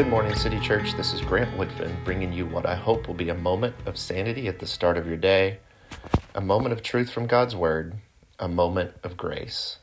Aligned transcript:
Good 0.00 0.08
morning, 0.08 0.34
City 0.34 0.58
Church. 0.60 0.94
This 0.96 1.12
is 1.12 1.20
Grant 1.20 1.58
Woodfin 1.58 1.94
bringing 2.06 2.32
you 2.32 2.46
what 2.46 2.64
I 2.64 2.74
hope 2.74 3.06
will 3.06 3.12
be 3.12 3.28
a 3.28 3.34
moment 3.34 3.74
of 3.84 3.98
sanity 3.98 4.48
at 4.48 4.58
the 4.58 4.66
start 4.66 4.96
of 4.96 5.06
your 5.06 5.18
day, 5.18 5.58
a 6.34 6.40
moment 6.40 6.72
of 6.72 6.82
truth 6.82 7.10
from 7.10 7.26
God's 7.26 7.54
Word, 7.54 7.96
a 8.38 8.48
moment 8.48 8.94
of 9.02 9.18
grace. 9.18 9.76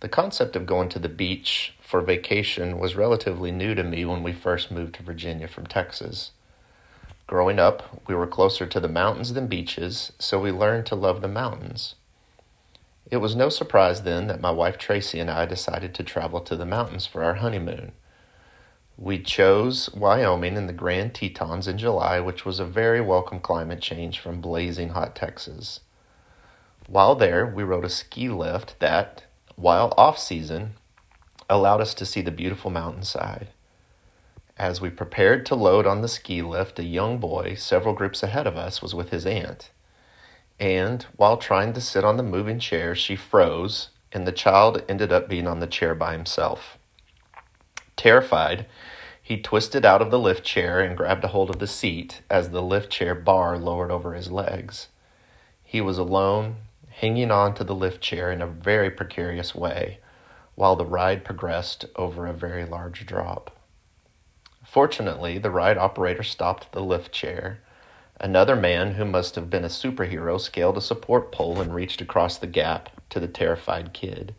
The 0.00 0.08
concept 0.10 0.54
of 0.54 0.66
going 0.66 0.90
to 0.90 0.98
the 0.98 1.08
beach 1.08 1.72
for 1.80 2.02
vacation 2.02 2.78
was 2.78 2.94
relatively 2.94 3.50
new 3.50 3.74
to 3.74 3.82
me 3.82 4.04
when 4.04 4.22
we 4.22 4.34
first 4.34 4.70
moved 4.70 4.96
to 4.96 5.02
Virginia 5.02 5.48
from 5.48 5.66
Texas. 5.66 6.32
Growing 7.26 7.58
up, 7.58 8.02
we 8.06 8.14
were 8.14 8.26
closer 8.26 8.66
to 8.66 8.80
the 8.80 8.86
mountains 8.86 9.32
than 9.32 9.46
beaches, 9.46 10.12
so 10.18 10.38
we 10.38 10.52
learned 10.52 10.84
to 10.88 10.94
love 10.94 11.22
the 11.22 11.26
mountains. 11.26 11.94
It 13.10 13.16
was 13.16 13.34
no 13.34 13.48
surprise 13.48 14.02
then 14.02 14.26
that 14.26 14.42
my 14.42 14.50
wife 14.50 14.76
Tracy 14.76 15.18
and 15.20 15.30
I 15.30 15.46
decided 15.46 15.94
to 15.94 16.02
travel 16.02 16.42
to 16.42 16.54
the 16.54 16.66
mountains 16.66 17.06
for 17.06 17.24
our 17.24 17.36
honeymoon. 17.36 17.92
We 19.02 19.18
chose 19.18 19.92
Wyoming 19.92 20.56
and 20.56 20.68
the 20.68 20.72
Grand 20.72 21.12
Tetons 21.12 21.66
in 21.66 21.76
July, 21.76 22.20
which 22.20 22.44
was 22.44 22.60
a 22.60 22.64
very 22.64 23.00
welcome 23.00 23.40
climate 23.40 23.80
change 23.80 24.20
from 24.20 24.40
blazing 24.40 24.90
hot 24.90 25.16
Texas. 25.16 25.80
While 26.86 27.16
there, 27.16 27.44
we 27.44 27.64
rode 27.64 27.84
a 27.84 27.88
ski 27.88 28.28
lift 28.28 28.78
that, 28.78 29.24
while 29.56 29.92
off 29.96 30.20
season, 30.20 30.74
allowed 31.50 31.80
us 31.80 31.94
to 31.94 32.06
see 32.06 32.20
the 32.20 32.30
beautiful 32.30 32.70
mountainside. 32.70 33.48
As 34.56 34.80
we 34.80 34.88
prepared 34.88 35.44
to 35.46 35.56
load 35.56 35.84
on 35.84 36.00
the 36.00 36.06
ski 36.06 36.40
lift, 36.40 36.78
a 36.78 36.84
young 36.84 37.18
boy, 37.18 37.56
several 37.56 37.94
groups 37.94 38.22
ahead 38.22 38.46
of 38.46 38.56
us, 38.56 38.80
was 38.80 38.94
with 38.94 39.10
his 39.10 39.26
aunt. 39.26 39.72
And 40.60 41.02
while 41.16 41.38
trying 41.38 41.72
to 41.72 41.80
sit 41.80 42.04
on 42.04 42.18
the 42.18 42.22
moving 42.22 42.60
chair, 42.60 42.94
she 42.94 43.16
froze, 43.16 43.88
and 44.12 44.28
the 44.28 44.30
child 44.30 44.84
ended 44.88 45.12
up 45.12 45.28
being 45.28 45.48
on 45.48 45.58
the 45.58 45.66
chair 45.66 45.96
by 45.96 46.12
himself. 46.12 46.78
Terrified, 47.96 48.66
he 49.22 49.40
twisted 49.40 49.84
out 49.84 50.02
of 50.02 50.10
the 50.10 50.18
lift 50.18 50.44
chair 50.44 50.80
and 50.80 50.96
grabbed 50.96 51.22
a 51.22 51.28
hold 51.28 51.48
of 51.48 51.60
the 51.60 51.66
seat 51.66 52.22
as 52.28 52.50
the 52.50 52.60
lift 52.60 52.90
chair 52.90 53.14
bar 53.14 53.56
lowered 53.56 53.90
over 53.90 54.14
his 54.14 54.32
legs. 54.32 54.88
He 55.62 55.80
was 55.80 55.96
alone, 55.96 56.56
hanging 56.88 57.30
on 57.30 57.54
to 57.54 57.64
the 57.64 57.74
lift 57.74 58.02
chair 58.02 58.32
in 58.32 58.42
a 58.42 58.46
very 58.46 58.90
precarious 58.90 59.54
way, 59.54 60.00
while 60.56 60.74
the 60.74 60.84
ride 60.84 61.24
progressed 61.24 61.84
over 61.94 62.26
a 62.26 62.32
very 62.32 62.64
large 62.64 63.06
drop. 63.06 63.56
Fortunately, 64.64 65.38
the 65.38 65.50
ride 65.50 65.78
operator 65.78 66.22
stopped 66.22 66.72
the 66.72 66.82
lift 66.82 67.12
chair. 67.12 67.60
Another 68.20 68.56
man, 68.56 68.94
who 68.94 69.04
must 69.04 69.36
have 69.36 69.48
been 69.48 69.64
a 69.64 69.68
superhero, 69.68 70.40
scaled 70.40 70.76
a 70.76 70.80
support 70.80 71.32
pole 71.32 71.60
and 71.60 71.74
reached 71.74 72.00
across 72.00 72.38
the 72.38 72.46
gap 72.46 72.88
to 73.10 73.20
the 73.20 73.28
terrified 73.28 73.92
kid. 73.92 74.34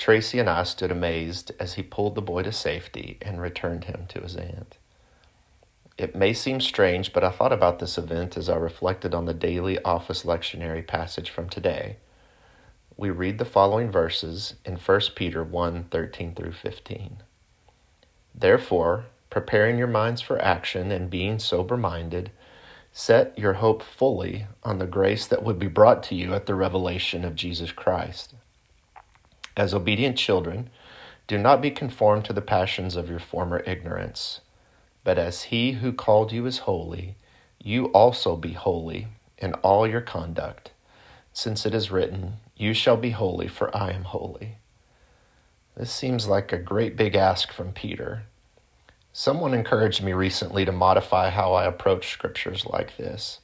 Tracy 0.00 0.38
and 0.38 0.48
I 0.48 0.62
stood 0.62 0.90
amazed 0.90 1.52
as 1.60 1.74
he 1.74 1.82
pulled 1.82 2.14
the 2.14 2.22
boy 2.22 2.42
to 2.44 2.52
safety 2.52 3.18
and 3.20 3.38
returned 3.38 3.84
him 3.84 4.06
to 4.08 4.20
his 4.22 4.34
aunt. 4.34 4.78
It 5.98 6.16
may 6.16 6.32
seem 6.32 6.62
strange, 6.62 7.12
but 7.12 7.22
I 7.22 7.28
thought 7.28 7.52
about 7.52 7.80
this 7.80 7.98
event 7.98 8.38
as 8.38 8.48
I 8.48 8.56
reflected 8.56 9.14
on 9.14 9.26
the 9.26 9.34
daily 9.34 9.78
office 9.82 10.22
lectionary 10.22 10.86
passage 10.86 11.28
from 11.28 11.50
today. 11.50 11.98
We 12.96 13.10
read 13.10 13.36
the 13.36 13.44
following 13.44 13.90
verses 13.90 14.54
in 14.64 14.76
1 14.76 15.00
Peter 15.16 15.44
1 15.44 15.88
13 15.90 16.34
through 16.34 16.52
15. 16.52 17.18
Therefore, 18.34 19.04
preparing 19.28 19.76
your 19.76 19.86
minds 19.86 20.22
for 20.22 20.40
action 20.40 20.90
and 20.90 21.10
being 21.10 21.38
sober 21.38 21.76
minded, 21.76 22.30
set 22.90 23.38
your 23.38 23.52
hope 23.52 23.82
fully 23.82 24.46
on 24.64 24.78
the 24.78 24.86
grace 24.86 25.26
that 25.26 25.44
would 25.44 25.58
be 25.58 25.68
brought 25.68 26.02
to 26.04 26.14
you 26.14 26.32
at 26.32 26.46
the 26.46 26.54
revelation 26.54 27.22
of 27.22 27.34
Jesus 27.34 27.70
Christ. 27.70 28.32
As 29.60 29.74
obedient 29.74 30.16
children, 30.16 30.70
do 31.26 31.36
not 31.36 31.60
be 31.60 31.70
conformed 31.70 32.24
to 32.24 32.32
the 32.32 32.40
passions 32.40 32.96
of 32.96 33.10
your 33.10 33.18
former 33.18 33.58
ignorance, 33.66 34.40
but 35.04 35.18
as 35.18 35.42
he 35.52 35.72
who 35.72 35.92
called 35.92 36.32
you 36.32 36.46
is 36.46 36.60
holy, 36.60 37.16
you 37.62 37.88
also 37.88 38.36
be 38.36 38.54
holy 38.54 39.08
in 39.36 39.52
all 39.56 39.86
your 39.86 40.00
conduct, 40.00 40.70
since 41.34 41.66
it 41.66 41.74
is 41.74 41.90
written, 41.90 42.38
You 42.56 42.72
shall 42.72 42.96
be 42.96 43.10
holy, 43.10 43.48
for 43.48 43.76
I 43.76 43.90
am 43.90 44.04
holy. 44.04 44.56
This 45.76 45.92
seems 45.92 46.26
like 46.26 46.54
a 46.54 46.58
great 46.58 46.96
big 46.96 47.14
ask 47.14 47.52
from 47.52 47.72
Peter. 47.72 48.22
Someone 49.12 49.52
encouraged 49.52 50.02
me 50.02 50.14
recently 50.14 50.64
to 50.64 50.72
modify 50.72 51.28
how 51.28 51.52
I 51.52 51.66
approach 51.66 52.08
scriptures 52.10 52.64
like 52.64 52.96
this. 52.96 53.40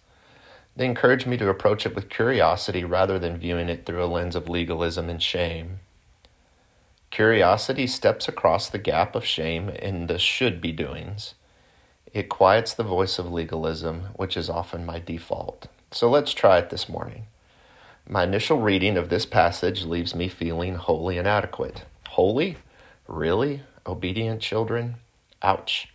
They 0.74 0.86
encouraged 0.86 1.26
me 1.26 1.36
to 1.36 1.50
approach 1.50 1.84
it 1.84 1.94
with 1.94 2.08
curiosity 2.08 2.84
rather 2.84 3.18
than 3.18 3.36
viewing 3.36 3.68
it 3.68 3.84
through 3.84 4.02
a 4.02 4.06
lens 4.06 4.34
of 4.34 4.48
legalism 4.48 5.10
and 5.10 5.22
shame. 5.22 5.80
Curiosity 7.16 7.86
steps 7.86 8.28
across 8.28 8.68
the 8.68 8.76
gap 8.76 9.14
of 9.16 9.24
shame 9.24 9.70
in 9.70 10.06
the 10.06 10.18
should 10.18 10.60
be 10.60 10.70
doings. 10.70 11.32
It 12.12 12.28
quiets 12.28 12.74
the 12.74 12.82
voice 12.82 13.18
of 13.18 13.32
legalism, 13.32 14.08
which 14.16 14.36
is 14.36 14.50
often 14.50 14.84
my 14.84 14.98
default. 14.98 15.66
So 15.90 16.10
let's 16.10 16.34
try 16.34 16.58
it 16.58 16.68
this 16.68 16.90
morning. 16.90 17.24
My 18.06 18.24
initial 18.24 18.60
reading 18.60 18.98
of 18.98 19.08
this 19.08 19.24
passage 19.24 19.82
leaves 19.84 20.14
me 20.14 20.28
feeling 20.28 20.74
wholly 20.74 21.16
inadequate. 21.16 21.84
Holy? 22.08 22.58
Really? 23.08 23.62
Obedient 23.86 24.42
children? 24.42 24.96
Ouch. 25.40 25.88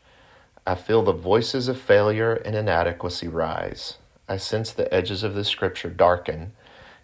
I 0.65 0.73
feel 0.73 1.03
the 1.03 1.13
voices 1.13 1.67
of 1.67 1.79
failure 1.79 2.33
and 2.33 2.55
inadequacy 2.55 3.27
rise. 3.27 3.99
I 4.27 4.37
sense 4.37 4.71
the 4.71 4.91
edges 4.91 5.21
of 5.21 5.35
the 5.35 5.45
scripture 5.45 5.91
darken, 5.91 6.53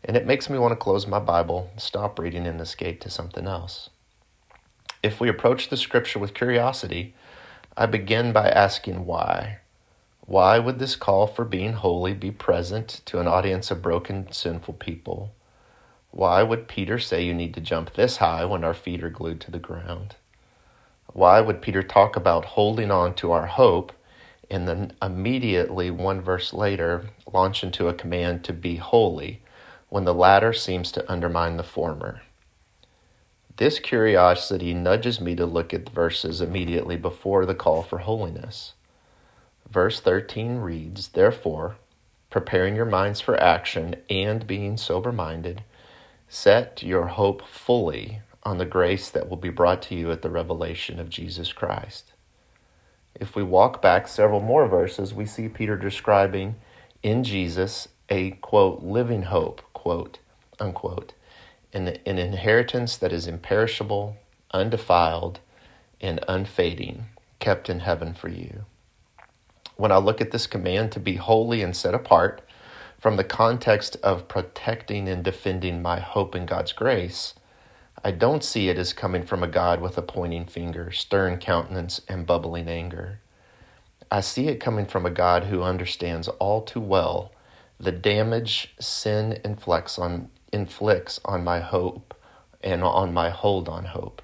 and 0.03 0.17
it 0.17 0.25
makes 0.25 0.49
me 0.49 0.57
want 0.57 0.72
to 0.72 0.75
close 0.75 1.05
my 1.05 1.19
Bible, 1.19 1.69
stop 1.78 2.17
reading, 2.17 2.47
and 2.47 2.59
escape 2.59 2.99
to 3.01 3.11
something 3.11 3.45
else. 3.45 3.91
If 5.03 5.19
we 5.19 5.30
approach 5.30 5.69
the 5.69 5.78
scripture 5.78 6.19
with 6.19 6.34
curiosity, 6.34 7.13
I 7.75 7.85
begin 7.85 8.34
by 8.34 8.50
asking 8.50 9.06
why. 9.06 9.59
Why 10.22 10.59
would 10.59 10.80
this 10.80 10.96
call 10.96 11.28
for 11.28 11.46
being 11.46 11.74
holy 11.74 12.13
be 12.13 12.31
present 12.31 13.02
to 13.06 13.19
an 13.19 13.28
audience 13.28 13.69
of 13.69 13.81
broken, 13.81 14.31
sinful 14.31 14.74
people? 14.74 15.34
Why 16.12 16.41
would 16.41 16.68
Peter 16.68 16.97
say 16.97 17.24
you 17.24 17.34
need 17.34 17.53
to 17.53 17.62
jump 17.62 17.94
this 17.94 18.18
high 18.18 18.44
when 18.44 18.63
our 18.63 18.74
feet 18.74 19.03
are 19.03 19.09
glued 19.09 19.40
to 19.41 19.52
the 19.52 19.59
ground? 19.59 20.16
Why 21.14 21.41
would 21.41 21.62
Peter 21.62 21.84
talk 21.84 22.16
about 22.16 22.46
holding 22.46 22.91
on 22.91 23.14
to 23.16 23.31
our 23.31 23.46
hope 23.46 23.94
and 24.50 24.68
then 24.68 24.94
immediately, 25.02 25.91
one 25.91 26.22
verse 26.22 26.53
later, 26.53 27.06
launch 27.31 27.64
into 27.64 27.88
a 27.88 27.94
command 27.94 28.44
to 28.46 28.53
be 28.53 28.78
holy 28.78 29.41
when 29.90 30.06
the 30.06 30.14
latter 30.14 30.53
seems 30.53 30.91
to 30.94 31.12
undermine 31.12 31.58
the 31.58 31.64
former? 31.64 32.22
This 33.57 33.79
curiosity 33.79 34.75
nudges 34.75 35.19
me 35.19 35.35
to 35.35 35.47
look 35.47 35.73
at 35.73 35.85
the 35.85 35.91
verses 35.91 36.41
immediately 36.41 36.95
before 36.95 37.44
the 37.44 37.56
call 37.56 37.81
for 37.81 37.97
holiness. 37.97 38.73
Verse 39.68 40.00
13 40.00 40.57
reads, 40.57 41.07
Therefore, 41.07 41.78
preparing 42.29 42.75
your 42.75 42.85
minds 42.85 43.19
for 43.19 43.41
action 43.41 43.96
and 44.12 44.46
being 44.46 44.78
sober 44.78 45.12
minded, 45.12 45.63
set 46.29 46.84
your 46.84 47.07
hope 47.07 47.47
fully 47.47 48.22
on 48.44 48.59
the 48.59 48.66
grace 48.66 49.09
that 49.09 49.28
will 49.28 49.38
be 49.38 49.50
brought 49.50 49.81
to 49.81 49.96
you 49.96 50.12
at 50.12 50.22
the 50.22 50.29
revelation 50.29 51.00
of 51.00 51.09
Jesus 51.09 51.51
Christ. 51.51 52.13
If 53.16 53.35
we 53.35 53.41
walk 53.41 53.81
back 53.81 54.07
several 54.07 54.40
more 54.40 54.67
verses, 54.67 55.16
we 55.16 55.25
see 55.25 55.50
Peter 55.50 55.75
describing 55.75 56.57
in 57.01 57.23
Jesus 57.23 57.88
a 58.07 58.31
quote, 58.31 58.84
living 58.84 59.23
hope, 59.23 59.63
quote, 59.73 60.19
unquote 60.59 61.13
an, 61.73 61.97
an 62.05 62.17
inheritance 62.17 62.97
that 62.97 63.11
is 63.11 63.28
imperishable, 63.28 64.17
undefiled, 64.51 65.39
and 66.00 66.23
unfading, 66.28 67.05
kept 67.39 67.69
in 67.69 67.81
heaven 67.81 68.13
for 68.13 68.29
you. 68.29 68.66
When 69.75 69.91
I 69.91 69.97
look 69.97 70.22
at 70.22 70.31
this 70.31 70.47
command 70.47 70.91
to 70.94 71.00
be 71.00 71.16
holy 71.16 71.61
and 71.61 71.75
set 71.75 71.94
apart 71.94 72.41
from 73.00 73.16
the 73.16 73.23
context 73.23 73.96
of 74.03 74.28
protecting 74.28 75.08
and 75.08 75.23
defending 75.23 75.81
my 75.81 75.99
hope 75.99 76.35
in 76.35 76.46
God's 76.46 76.73
grace, 76.73 77.35
I 78.03 78.11
don't 78.11 78.43
see 78.43 78.69
it 78.69 78.78
as 78.78 78.93
coming 78.93 79.23
from 79.23 79.43
a 79.43 79.47
God 79.47 79.81
with 79.81 79.97
a 79.97 80.02
pointing 80.02 80.46
finger, 80.46 80.91
stern 80.91 81.37
countenance, 81.37 82.02
and 82.08 82.25
bubbling 82.25 82.67
anger. 82.67 83.19
I 84.09 84.22
see 84.22 84.47
it 84.47 84.59
coming 84.59 84.85
from 84.85 85.05
a 85.05 85.11
God 85.11 85.46
who 85.46 85.61
understands 85.61 86.28
all 86.28 86.61
too 86.61 86.79
well 86.79 87.31
the 87.79 87.91
damage 87.91 88.73
sin 88.79 89.40
inflicts 89.46 89.99
on 89.99 90.29
inflicts 90.52 91.20
on 91.26 91.44
my 91.44 91.59
hope 91.59 92.14
and 92.64 92.84
on 92.84 93.14
my 93.14 93.29
hold 93.29 93.70
on 93.70 93.85
hope. 93.85 94.22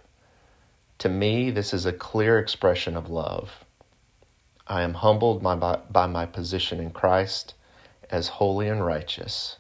To 1.00 1.10
me, 1.10 1.52
this 1.52 1.74
is 1.74 1.86
a 1.86 1.94
clear 1.94 2.40
expression 2.40 2.96
of 2.96 3.10
love. 3.10 3.66
I 4.68 4.82
am 4.82 4.94
humbled 4.94 5.44
by, 5.44 5.56
by 5.56 6.08
my 6.08 6.26
position 6.26 6.80
in 6.80 6.92
Christ 6.92 7.54
as 8.10 8.28
holy 8.28 8.70
and 8.70 8.86
righteous. 8.86 9.58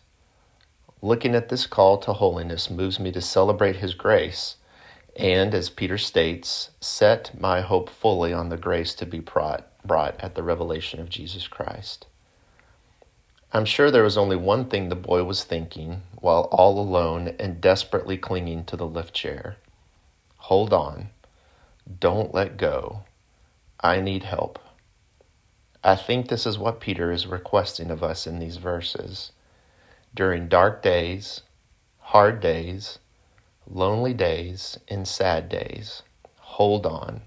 Looking 1.01 1.36
at 1.36 1.50
this 1.50 1.68
call 1.68 1.98
to 1.98 2.13
holiness 2.13 2.69
moves 2.69 3.00
me 3.00 3.12
to 3.12 3.21
celebrate 3.21 3.77
His 3.77 3.94
grace 3.94 4.56
and, 5.18 5.54
as 5.54 5.69
Peter 5.69 5.98
states, 5.98 6.69
set 6.80 7.39
my 7.39 7.62
hope 7.62 7.89
fully 7.89 8.33
on 8.33 8.50
the 8.50 8.57
grace 8.57 8.95
to 8.95 9.06
be 9.06 9.19
brought, 9.19 9.68
brought 9.86 10.19
at 10.21 10.36
the 10.36 10.44
revelation 10.44 11.00
of 11.00 11.09
Jesus 11.09 11.48
Christ. 11.48 12.07
I'm 13.51 13.66
sure 13.66 13.92
there 13.92 14.04
was 14.04 14.18
only 14.18 14.36
one 14.36 14.66
thing 14.66 14.89
the 14.89 14.95
boy 14.95 15.24
was 15.24 15.44
thinking 15.44 16.01
while 16.23 16.43
all 16.53 16.79
alone 16.79 17.35
and 17.37 17.59
desperately 17.59 18.17
clinging 18.17 18.63
to 18.63 18.77
the 18.77 18.87
lift 18.87 19.13
chair. 19.13 19.57
Hold 20.37 20.71
on. 20.71 21.09
Don't 21.99 22.33
let 22.33 22.55
go. 22.55 23.03
I 23.81 23.99
need 23.99 24.23
help. 24.23 24.57
I 25.83 25.97
think 25.97 26.29
this 26.29 26.45
is 26.45 26.57
what 26.57 26.79
Peter 26.79 27.11
is 27.11 27.27
requesting 27.27 27.91
of 27.91 28.01
us 28.01 28.25
in 28.25 28.39
these 28.39 28.55
verses. 28.55 29.33
During 30.15 30.47
dark 30.47 30.81
days, 30.81 31.41
hard 31.99 32.39
days, 32.39 32.99
lonely 33.69 34.13
days, 34.13 34.79
and 34.87 35.05
sad 35.05 35.49
days, 35.49 36.03
hold 36.37 36.85
on. 36.85 37.23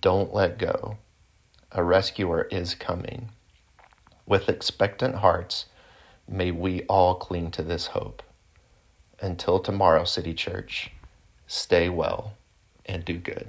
Don't 0.00 0.32
let 0.32 0.56
go. 0.56 0.96
A 1.72 1.84
rescuer 1.84 2.48
is 2.50 2.74
coming. 2.74 3.28
With 4.24 4.48
expectant 4.48 5.16
hearts, 5.16 5.66
may 6.30 6.52
we 6.52 6.82
all 6.82 7.16
cling 7.16 7.50
to 7.50 7.62
this 7.62 7.88
hope. 7.88 8.22
Until 9.20 9.58
tomorrow, 9.58 10.04
City 10.04 10.32
Church, 10.32 10.90
stay 11.46 11.88
well 11.88 12.34
and 12.86 13.04
do 13.04 13.18
good. 13.18 13.48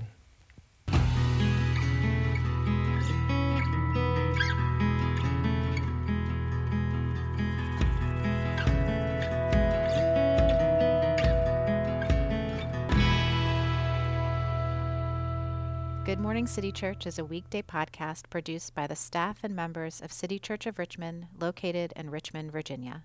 Good 16.03 16.19
Morning 16.19 16.47
City 16.47 16.71
Church 16.71 17.05
is 17.05 17.19
a 17.19 17.25
weekday 17.25 17.61
podcast 17.61 18.23
produced 18.31 18.73
by 18.73 18.87
the 18.87 18.95
staff 18.95 19.43
and 19.43 19.55
members 19.55 20.01
of 20.01 20.11
City 20.11 20.39
Church 20.39 20.65
of 20.65 20.79
Richmond, 20.79 21.27
located 21.39 21.93
in 21.95 22.09
Richmond, 22.09 22.51
Virginia. 22.51 23.03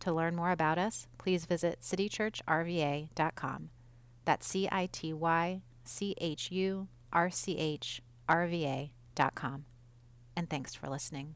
To 0.00 0.14
learn 0.14 0.34
more 0.34 0.50
about 0.50 0.78
us, 0.78 1.06
please 1.18 1.44
visit 1.44 1.82
citychurchrva.com. 1.82 3.68
That's 4.24 4.46
C 4.46 4.66
I 4.72 4.88
T 4.90 5.12
Y 5.12 5.60
C 5.84 6.14
H 6.18 6.50
U 6.50 6.88
R 7.12 7.30
C 7.30 7.58
H 7.58 8.00
R 8.26 8.46
V 8.46 8.64
A.com. 8.64 9.66
And 10.34 10.48
thanks 10.48 10.74
for 10.74 10.88
listening. 10.88 11.34